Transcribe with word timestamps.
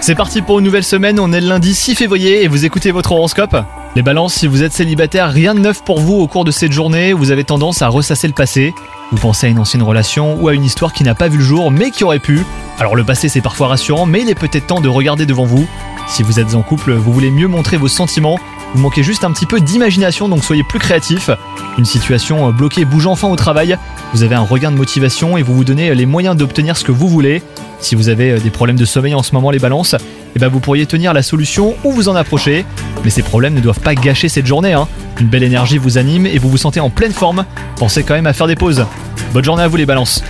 C'est 0.00 0.14
parti 0.14 0.40
pour 0.40 0.58
une 0.58 0.64
nouvelle 0.64 0.82
semaine, 0.82 1.20
on 1.20 1.30
est 1.30 1.42
le 1.42 1.46
lundi 1.46 1.74
6 1.74 1.94
février 1.94 2.42
et 2.42 2.48
vous 2.48 2.64
écoutez 2.64 2.90
votre 2.90 3.12
horoscope. 3.12 3.54
Les 3.96 4.00
balances, 4.00 4.32
si 4.32 4.46
vous 4.46 4.62
êtes 4.62 4.72
célibataire, 4.72 5.30
rien 5.30 5.54
de 5.54 5.60
neuf 5.60 5.84
pour 5.84 6.00
vous 6.00 6.14
au 6.14 6.26
cours 6.26 6.46
de 6.46 6.50
cette 6.50 6.72
journée, 6.72 7.12
vous 7.12 7.30
avez 7.30 7.44
tendance 7.44 7.82
à 7.82 7.88
ressasser 7.88 8.28
le 8.28 8.32
passé. 8.32 8.74
Vous 9.10 9.18
pensez 9.18 9.46
à 9.46 9.50
une 9.50 9.58
ancienne 9.58 9.82
relation 9.82 10.38
ou 10.40 10.48
à 10.48 10.54
une 10.54 10.64
histoire 10.64 10.94
qui 10.94 11.04
n'a 11.04 11.14
pas 11.14 11.28
vu 11.28 11.36
le 11.36 11.44
jour 11.44 11.70
mais 11.70 11.90
qui 11.90 12.02
aurait 12.02 12.18
pu. 12.18 12.46
Alors 12.78 12.96
le 12.96 13.04
passé 13.04 13.28
c'est 13.28 13.42
parfois 13.42 13.68
rassurant 13.68 14.06
mais 14.06 14.22
il 14.22 14.30
est 14.30 14.34
peut-être 14.34 14.68
temps 14.68 14.80
de 14.80 14.88
regarder 14.88 15.26
devant 15.26 15.44
vous. 15.44 15.68
Si 16.08 16.22
vous 16.22 16.40
êtes 16.40 16.54
en 16.54 16.62
couple, 16.62 16.94
vous 16.94 17.12
voulez 17.12 17.30
mieux 17.30 17.48
montrer 17.48 17.76
vos 17.76 17.88
sentiments, 17.88 18.38
vous 18.74 18.80
manquez 18.80 19.02
juste 19.02 19.22
un 19.22 19.32
petit 19.32 19.44
peu 19.44 19.60
d'imagination 19.60 20.30
donc 20.30 20.44
soyez 20.44 20.64
plus 20.64 20.78
créatif. 20.78 21.28
Une 21.76 21.84
situation 21.84 22.50
bloquée 22.52 22.86
bouge 22.86 23.06
enfin 23.06 23.28
au 23.28 23.36
travail, 23.36 23.76
vous 24.12 24.22
avez 24.22 24.34
un 24.34 24.42
regain 24.42 24.70
de 24.70 24.76
motivation 24.76 25.36
et 25.38 25.42
vous 25.42 25.54
vous 25.54 25.64
donnez 25.64 25.94
les 25.94 26.06
moyens 26.06 26.36
d'obtenir 26.36 26.76
ce 26.76 26.84
que 26.84 26.92
vous 26.92 27.08
voulez. 27.08 27.42
Si 27.80 27.94
vous 27.94 28.08
avez 28.08 28.38
des 28.38 28.50
problèmes 28.50 28.76
de 28.76 28.84
sommeil 28.84 29.14
en 29.14 29.22
ce 29.22 29.34
moment 29.34 29.50
les 29.50 29.58
balances, 29.58 29.96
eh 30.36 30.38
ben 30.38 30.48
vous 30.48 30.60
pourriez 30.60 30.86
tenir 30.86 31.12
la 31.12 31.22
solution 31.22 31.74
ou 31.84 31.92
vous 31.92 32.08
en 32.08 32.14
approcher. 32.14 32.64
Mais 33.04 33.10
ces 33.10 33.22
problèmes 33.22 33.54
ne 33.54 33.60
doivent 33.60 33.80
pas 33.80 33.94
gâcher 33.94 34.28
cette 34.28 34.46
journée. 34.46 34.74
Hein. 34.74 34.86
Une 35.18 35.28
belle 35.28 35.42
énergie 35.42 35.78
vous 35.78 35.98
anime 35.98 36.26
et 36.26 36.38
vous 36.38 36.50
vous 36.50 36.58
sentez 36.58 36.80
en 36.80 36.90
pleine 36.90 37.12
forme. 37.12 37.44
Pensez 37.76 38.04
quand 38.04 38.14
même 38.14 38.26
à 38.26 38.32
faire 38.32 38.46
des 38.46 38.56
pauses. 38.56 38.84
Bonne 39.32 39.44
journée 39.44 39.62
à 39.62 39.68
vous 39.68 39.76
les 39.76 39.86
balances. 39.86 40.22